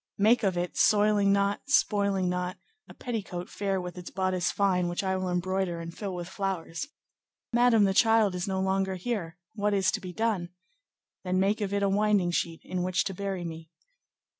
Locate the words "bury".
13.13-13.45